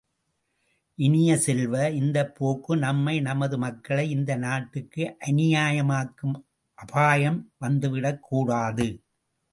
இனிய 0.99 1.31
செல்வ, 1.37 1.73
இந்தப் 1.97 2.31
போக்கு 2.37 2.73
நம்மை 2.77 3.15
நமது 3.21 3.57
மக்களை 3.57 4.05
இந்த 4.15 4.31
நாட்டுக்கு 4.45 5.05
அந்நியமாக்கும் 5.27 6.35
அபாயம் 6.77 7.41
வந்து 7.59 7.89
விடக்கூடாது! 7.91 8.89